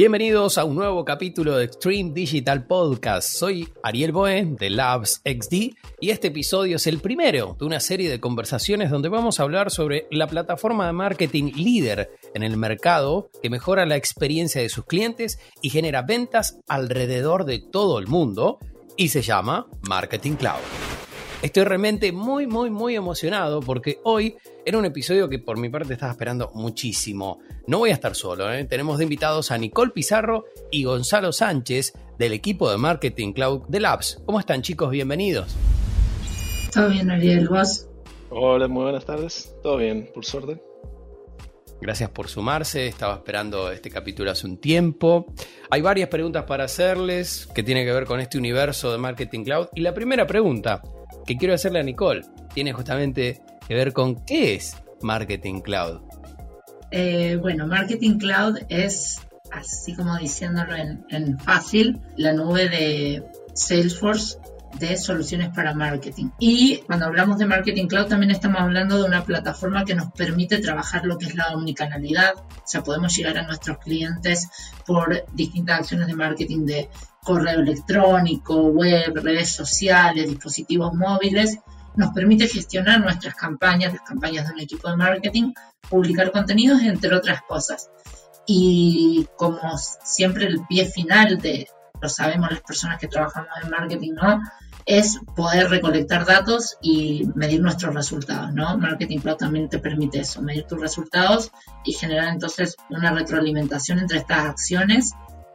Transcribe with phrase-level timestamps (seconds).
[0.00, 3.36] Bienvenidos a un nuevo capítulo de Extreme Digital Podcast.
[3.36, 8.08] Soy Ariel Boen de Labs XD y este episodio es el primero de una serie
[8.08, 13.28] de conversaciones donde vamos a hablar sobre la plataforma de marketing líder en el mercado
[13.42, 18.58] que mejora la experiencia de sus clientes y genera ventas alrededor de todo el mundo
[18.96, 20.89] y se llama Marketing Cloud.
[21.42, 24.36] Estoy realmente muy, muy, muy emocionado porque hoy
[24.66, 27.38] era un episodio que por mi parte estaba esperando muchísimo.
[27.66, 28.66] No voy a estar solo, ¿eh?
[28.66, 33.80] tenemos de invitados a Nicole Pizarro y Gonzalo Sánchez del equipo de Marketing Cloud de
[33.80, 34.22] Labs.
[34.26, 34.90] ¿Cómo están chicos?
[34.90, 35.56] Bienvenidos.
[36.74, 37.88] Todo bien, Ariel, ¿vos?
[38.28, 39.54] Hola, muy buenas tardes.
[39.62, 40.60] Todo bien, por suerte.
[41.80, 45.32] Gracias por sumarse, estaba esperando este capítulo hace un tiempo.
[45.70, 49.68] Hay varias preguntas para hacerles que tienen que ver con este universo de Marketing Cloud.
[49.74, 50.82] Y la primera pregunta,
[51.30, 56.00] que quiero hacerle a Nicole tiene justamente que ver con qué es Marketing Cloud.
[56.90, 59.20] Eh, bueno, Marketing Cloud es,
[59.52, 63.22] así como diciéndolo en fácil, la nube de
[63.54, 64.38] Salesforce
[64.78, 66.30] de soluciones para marketing.
[66.38, 70.58] Y cuando hablamos de Marketing Cloud también estamos hablando de una plataforma que nos permite
[70.58, 72.34] trabajar lo que es la omnicanalidad.
[72.36, 74.48] O sea, podemos llegar a nuestros clientes
[74.86, 76.88] por distintas acciones de marketing de
[77.22, 81.58] correo electrónico, web, redes sociales, dispositivos móviles.
[81.96, 85.52] Nos permite gestionar nuestras campañas, las campañas de un equipo de marketing,
[85.88, 87.90] publicar contenidos, entre otras cosas.
[88.46, 91.68] Y como siempre el pie final de,
[92.00, 94.40] lo sabemos las personas que trabajamos en marketing, ¿no?
[94.86, 98.78] Es poder recolectar datos y medir nuestros resultados, ¿no?
[98.78, 101.52] Marketing Cloud también te permite eso, medir tus resultados
[101.84, 105.12] y generar entonces una retroalimentación entre estas acciones,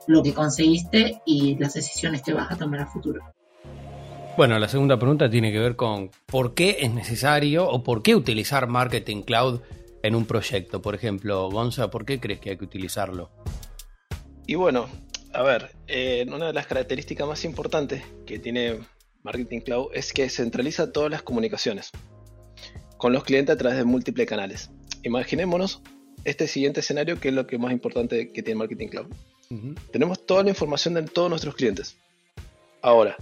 [0.07, 3.21] lo que conseguiste y las decisiones que vas a tomar a futuro.
[4.37, 8.15] Bueno, la segunda pregunta tiene que ver con por qué es necesario o por qué
[8.15, 9.61] utilizar Marketing Cloud
[10.03, 10.81] en un proyecto.
[10.81, 13.31] Por ejemplo, Gonza, ¿por qué crees que hay que utilizarlo?
[14.45, 14.87] Y bueno,
[15.33, 18.79] a ver, eh, una de las características más importantes que tiene
[19.23, 21.91] Marketing Cloud es que centraliza todas las comunicaciones
[22.97, 24.69] con los clientes a través de múltiples canales.
[25.03, 25.81] Imaginémonos
[26.23, 29.07] este siguiente escenario que es lo que más importante que tiene Marketing Cloud.
[29.91, 31.95] Tenemos toda la información de todos nuestros clientes.
[32.81, 33.17] Ahora,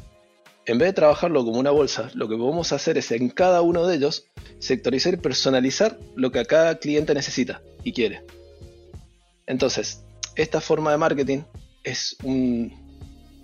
[0.65, 3.85] en vez de trabajarlo como una bolsa, lo que podemos hacer es en cada uno
[3.85, 4.27] de ellos
[4.59, 8.23] sectorizar y personalizar lo que a cada cliente necesita y quiere.
[9.45, 10.03] Entonces,
[10.35, 11.41] esta forma de marketing
[11.83, 12.71] es un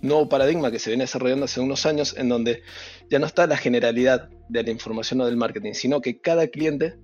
[0.00, 2.62] nuevo paradigma que se viene desarrollando hace unos años en donde
[3.10, 6.94] ya no está la generalidad de la información o del marketing, sino que cada cliente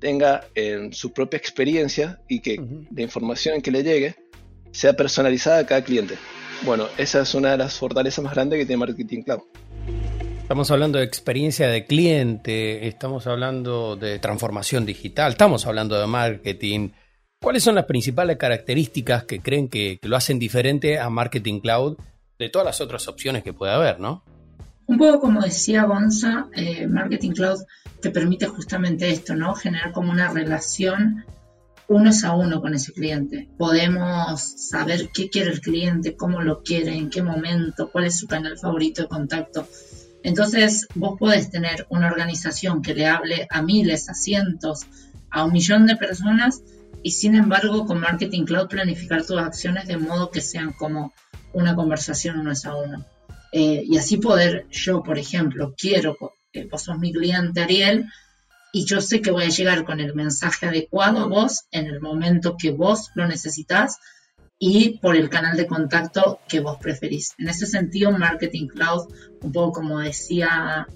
[0.00, 2.60] tenga en su propia experiencia y que
[2.90, 4.16] la información que le llegue
[4.72, 6.16] sea personalizada a cada cliente.
[6.64, 9.42] Bueno, esa es una de las fortalezas más grandes que tiene Marketing Cloud.
[10.42, 16.90] Estamos hablando de experiencia de cliente, estamos hablando de transformación digital, estamos hablando de marketing,
[17.42, 21.96] ¿Cuáles son las principales características que creen que, lo hacen diferente a Marketing Cloud
[22.38, 24.22] de todas las otras opciones que puede haber, no?
[24.86, 27.58] Un poco como decía Gonza, eh, Marketing Cloud
[28.00, 29.56] te permite justamente esto, ¿no?
[29.56, 31.24] Generar como una relación
[31.88, 33.48] uno es a uno con ese cliente.
[33.58, 38.26] Podemos saber qué quiere el cliente, cómo lo quiere, en qué momento, cuál es su
[38.26, 39.66] canal favorito de contacto.
[40.22, 44.86] Entonces, vos podés tener una organización que le hable a miles, a cientos,
[45.30, 46.62] a un millón de personas
[47.02, 51.12] y sin embargo con Marketing Cloud planificar tus acciones de modo que sean como
[51.52, 53.04] una conversación uno es a uno.
[53.52, 56.16] Eh, y así poder, yo por ejemplo, quiero,
[56.52, 58.06] que vos sos mi cliente Ariel,
[58.72, 62.00] y yo sé que voy a llegar con el mensaje adecuado a vos en el
[62.00, 63.98] momento que vos lo necesitas
[64.58, 67.34] y por el canal de contacto que vos preferís.
[67.38, 69.12] En ese sentido, Marketing Cloud,
[69.42, 70.86] un poco como decía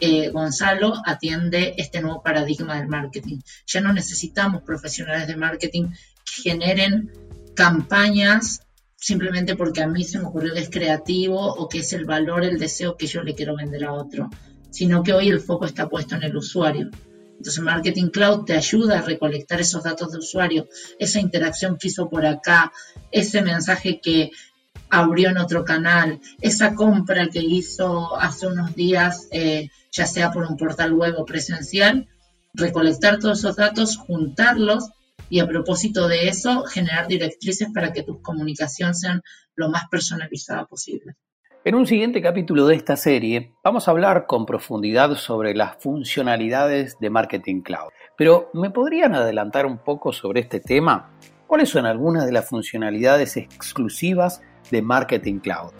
[0.00, 3.38] eh, Gonzalo atiende este nuevo paradigma del marketing.
[3.66, 5.84] Ya no necesitamos profesionales de marketing
[6.24, 7.12] que generen
[7.54, 8.60] campañas
[8.96, 12.44] simplemente porque a mí se me ocurrió que es creativo o que es el valor,
[12.44, 14.28] el deseo que yo le quiero vender a otro,
[14.70, 16.90] sino que hoy el foco está puesto en el usuario.
[17.42, 20.68] Entonces Marketing Cloud te ayuda a recolectar esos datos de usuario,
[21.00, 22.70] esa interacción que hizo por acá,
[23.10, 24.30] ese mensaje que
[24.88, 30.44] abrió en otro canal, esa compra que hizo hace unos días, eh, ya sea por
[30.44, 32.06] un portal web o presencial,
[32.54, 34.90] recolectar todos esos datos, juntarlos
[35.28, 39.20] y a propósito de eso, generar directrices para que tus comunicaciones sean
[39.56, 41.16] lo más personalizadas posible.
[41.64, 46.98] En un siguiente capítulo de esta serie vamos a hablar con profundidad sobre las funcionalidades
[46.98, 47.92] de Marketing Cloud.
[48.18, 51.12] Pero ¿me podrían adelantar un poco sobre este tema?
[51.46, 54.42] ¿Cuáles son algunas de las funcionalidades exclusivas
[54.72, 55.70] de Marketing Cloud?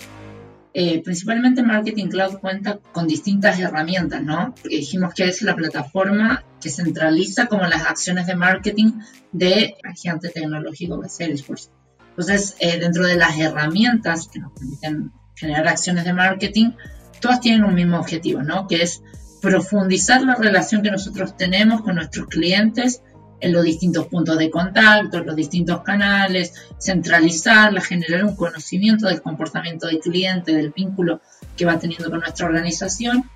[0.72, 4.54] Eh, principalmente Marketing Cloud cuenta con distintas herramientas, ¿no?
[4.62, 9.00] Dijimos que es la plataforma que centraliza como las acciones de marketing
[9.32, 11.70] de gigante tecnológico de Salesforce.
[12.10, 16.72] Entonces, eh, dentro de las herramientas que nos permiten generar acciones de marketing,
[17.20, 18.66] todas tienen un mismo objetivo, ¿no?
[18.66, 19.02] Que es
[19.40, 23.02] profundizar la relación que nosotros tenemos con nuestros clientes
[23.40, 29.20] en los distintos puntos de contacto, en los distintos canales, centralizarla, generar un conocimiento del
[29.20, 31.20] comportamiento del cliente, del vínculo
[31.56, 33.28] que va teniendo con nuestra organización.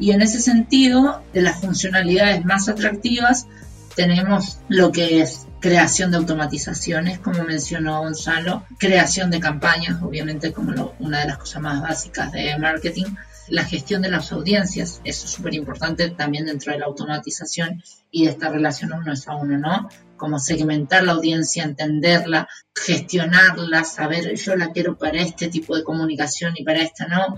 [0.00, 3.46] Y en ese sentido, de las funcionalidades más atractivas,
[3.94, 10.94] tenemos lo que es creación de automatizaciones, como mencionó Gonzalo, creación de campañas, obviamente como
[10.98, 13.06] una de las cosas más básicas de marketing,
[13.48, 18.24] la gestión de las audiencias, eso es súper importante también dentro de la automatización y
[18.24, 19.88] de esta relación uno es a uno, ¿no?
[20.16, 26.54] Como segmentar la audiencia, entenderla, gestionarla, saber yo la quiero para este tipo de comunicación
[26.56, 27.36] y para esta no.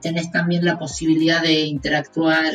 [0.00, 2.52] Tenés también la posibilidad de interactuar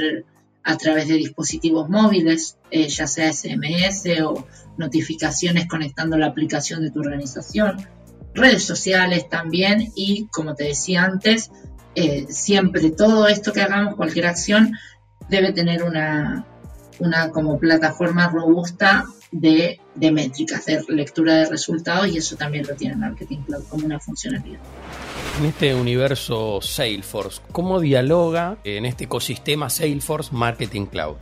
[0.63, 4.47] a través de dispositivos móviles, eh, ya sea SMS o
[4.77, 7.77] notificaciones conectando la aplicación de tu organización,
[8.33, 11.51] redes sociales también y, como te decía antes,
[11.95, 14.73] eh, siempre todo esto que hagamos, cualquier acción,
[15.29, 16.45] debe tener una,
[16.99, 22.75] una como plataforma robusta de, de, métricas, de lectura de resultados y eso también lo
[22.75, 24.59] tiene Marketing Cloud como una funcionalidad.
[25.39, 31.15] En este universo Salesforce, ¿cómo dialoga en este ecosistema Salesforce Marketing Cloud?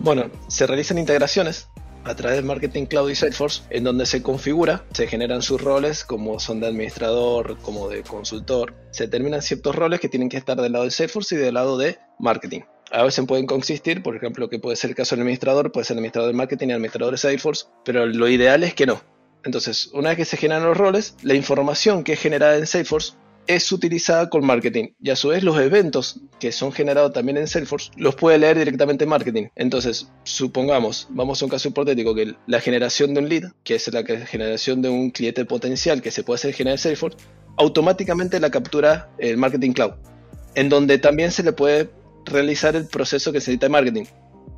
[0.00, 1.68] Bueno, se realizan integraciones
[2.04, 6.04] a través de Marketing Cloud y Salesforce, en donde se configura, se generan sus roles
[6.04, 10.56] como son de administrador, como de consultor, se determinan ciertos roles que tienen que estar
[10.60, 12.60] del lado de Salesforce y del lado de marketing.
[12.90, 15.94] A veces pueden consistir, por ejemplo, que puede ser el caso del administrador, puede ser
[15.94, 19.00] el administrador de marketing el administrador de Salesforce, pero lo ideal es que no.
[19.44, 23.12] Entonces, una vez que se generan los roles, la información que es generada en Salesforce
[23.46, 27.48] es utilizada con marketing y a su vez los eventos que son generados también en
[27.48, 29.48] Salesforce los puede leer directamente marketing.
[29.56, 33.92] Entonces, supongamos, vamos a un caso hipotético que la generación de un lead, que es
[33.92, 37.18] la generación de un cliente potencial que se puede hacer generar en Salesforce,
[37.56, 39.92] automáticamente la captura el Marketing Cloud,
[40.54, 41.88] en donde también se le puede
[42.28, 44.04] realizar el proceso que necesita de marketing.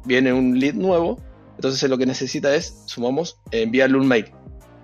[0.04, 1.18] Viene un lead nuevo,
[1.56, 4.26] entonces lo que necesita es, sumamos, enviarle un mail.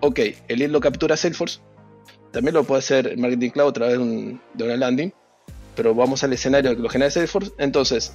[0.00, 1.61] Ok, el lead lo captura Salesforce,
[2.37, 5.11] también lo puede hacer el Marketing Cloud a través de, una landing,
[5.75, 7.53] pero vamos al escenario que lo genera Salesforce.
[7.56, 8.12] Entonces,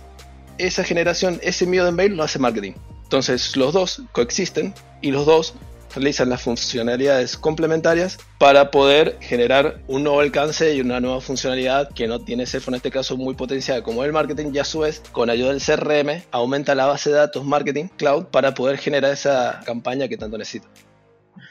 [0.60, 2.74] esa generación, ese envío de mail lo hace marketing.
[3.02, 5.56] Entonces, los dos coexisten y los dos
[5.94, 12.08] realizan las funcionalidades complementarias para poder generar un nuevo alcance y una nueva funcionalidad que
[12.08, 15.02] no tiene Salesforce en este caso muy potenciada como el marketing y a su vez
[15.12, 19.62] con ayuda del CRM aumenta la base de datos marketing cloud para poder generar esa
[19.66, 20.68] campaña que tanto necesita.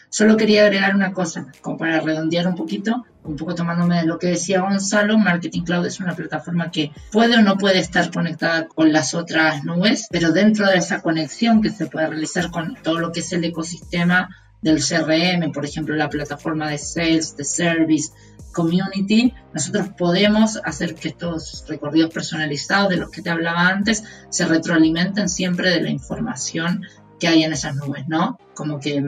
[0.09, 4.19] Solo quería agregar una cosa, como para redondear un poquito, un poco tomándome de lo
[4.19, 8.67] que decía Gonzalo, Marketing Cloud es una plataforma que puede o no puede estar conectada
[8.67, 12.99] con las otras nubes, pero dentro de esa conexión que se puede realizar con todo
[12.99, 14.29] lo que es el ecosistema
[14.63, 18.13] del CRM, por ejemplo, la plataforma de sales, de service,
[18.53, 24.45] community, nosotros podemos hacer que estos recorridos personalizados de los que te hablaba antes se
[24.47, 26.83] retroalimenten siempre de la información
[27.19, 28.39] que hay en esas nubes, ¿no?
[28.55, 29.03] Como que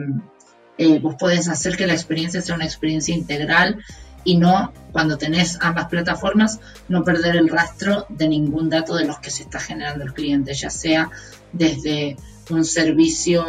[0.77, 3.83] eh, vos podés hacer que la experiencia sea una experiencia integral
[4.23, 9.19] y no, cuando tenés ambas plataformas, no perder el rastro de ningún dato de los
[9.19, 11.09] que se está generando el cliente, ya sea
[11.51, 12.15] desde
[12.49, 13.45] un servicio,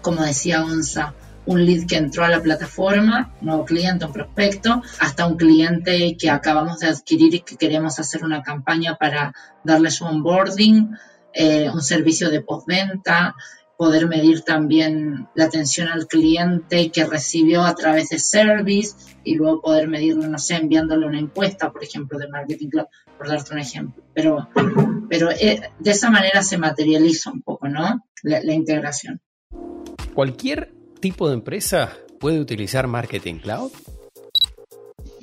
[0.00, 1.14] como decía Gonza,
[1.46, 6.30] un lead que entró a la plataforma, nuevo cliente, un prospecto, hasta un cliente que
[6.30, 10.96] acabamos de adquirir y que queremos hacer una campaña para darle su onboarding,
[11.34, 13.34] eh, un servicio de postventa,
[13.76, 19.60] poder medir también la atención al cliente que recibió a través de service y luego
[19.60, 23.58] poder medirlo, no sé, enviándole una encuesta, por ejemplo, de Marketing Cloud, por darte un
[23.58, 24.02] ejemplo.
[24.14, 24.48] Pero,
[25.08, 28.04] pero eh, de esa manera se materializa un poco, ¿no?
[28.22, 29.20] La, integración.
[30.14, 33.72] ¿Cualquier tipo de empresa puede utilizar Marketing Cloud?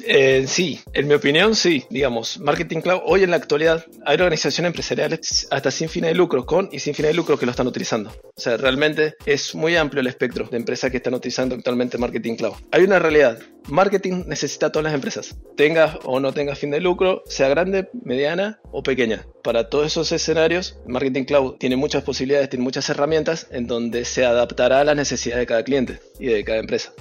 [0.06, 4.70] Eh, sí, en mi opinión sí, digamos, Marketing Cloud, hoy en la actualidad hay organizaciones
[4.70, 7.68] empresariales hasta sin fines de lucro, con y sin fines de lucro que lo están
[7.68, 8.10] utilizando.
[8.10, 12.36] O sea, realmente es muy amplio el espectro de empresas que están utilizando actualmente Marketing
[12.36, 12.54] Cloud.
[12.72, 16.82] Hay una realidad, marketing necesita a todas las empresas, tenga o no tenga fin de
[16.82, 19.26] lucro, sea grande, mediana o pequeña.
[19.44, 24.26] Para todos esos escenarios, Marketing Cloud tiene muchas posibilidades, tiene muchas herramientas en donde se
[24.26, 26.94] adaptará a las necesidades de cada cliente y de cada empresa.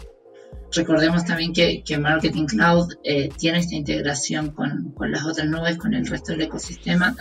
[0.73, 6.07] Recordemos también que, Marketing Cloud eh, tiene esta integración con, las otras nubes, con el
[6.07, 7.17] resto del ecosistema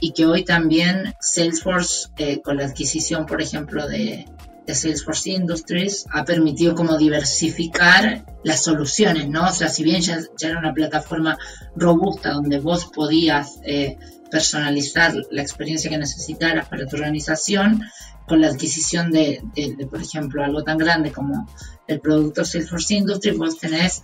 [0.00, 4.26] y que hoy también Salesforce, eh, con la adquisición, por ejemplo, de,
[4.66, 9.48] Salesforce Industries, ha permitido como diversificar las soluciones, ¿no?
[9.48, 11.36] O sea, si bien ya, era una plataforma
[11.74, 13.98] robusta donde vos podías eh,
[14.30, 17.82] personalizar la experiencia que necesitaras para tu organización,
[18.30, 19.42] con la adquisición de,
[19.90, 21.48] por ejemplo, algo tan grande como
[21.90, 24.02] el producto Salesforce Industry, vos tenés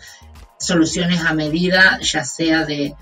[0.58, 2.94] soluciones a medida, ya sea de,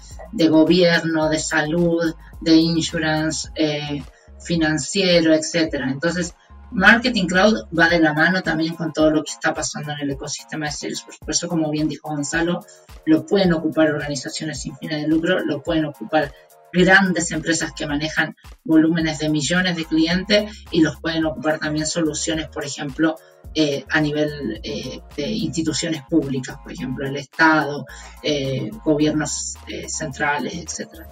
[0.49, 4.03] gobierno, de salud, de insurance, eh,
[4.41, 5.91] financiero, etcétera.
[5.91, 6.35] Entonces,
[6.71, 10.11] Marketing Cloud va de la mano también con todo lo que está pasando en el
[10.11, 11.19] ecosistema de Salesforce.
[11.21, 12.65] Por eso, como bien dijo Gonzalo,
[13.07, 16.33] lo pueden ocupar organizaciones sin fines de lucro, lo pueden ocupar
[16.75, 22.49] grandes empresas que manejan volúmenes de millones de clientes y los pueden ocupar también soluciones,
[22.49, 23.17] por ejemplo,
[23.55, 27.87] eh, a nivel eh, de instituciones públicas, por ejemplo, el Estado,
[28.23, 29.55] eh, gobiernos
[29.87, 31.09] centrales, etcétera.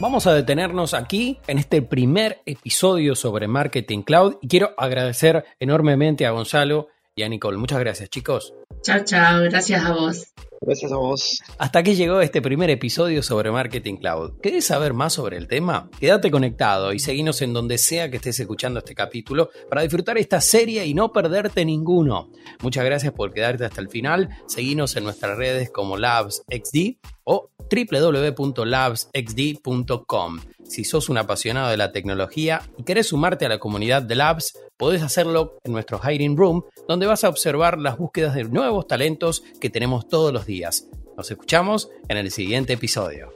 [0.00, 6.26] Vamos a detenernos aquí en este primer episodio sobre Marketing Cloud y quiero agradecer enormemente
[6.26, 7.58] a Gonzalo y a Nicole.
[7.58, 8.54] Muchas gracias, chicos.
[8.82, 9.42] Chao, chao.
[9.42, 10.32] Gracias a vos.
[10.60, 11.40] Gracias a vos.
[11.58, 14.32] Hasta aquí llegó este primer episodio sobre Marketing Cloud.
[14.42, 15.88] ¿Querés saber más sobre el tema?
[16.00, 20.40] Quédate conectado y seguinos en donde sea que estés escuchando este capítulo para disfrutar esta
[20.40, 22.30] serie y no perderte ninguno.
[22.60, 24.28] Muchas gracias por quedarte hasta el final.
[24.46, 30.40] Seguinos en nuestras redes como LabsXD o www.labsxd.com.
[30.64, 34.58] Si sos un apasionado de la tecnología y querés sumarte a la comunidad de Labs,
[34.78, 39.42] podés hacerlo en nuestro Hiring Room, donde vas a observar las búsquedas de nuevos talentos
[39.60, 40.86] que tenemos todos los días.
[41.16, 43.34] Nos escuchamos en el siguiente episodio.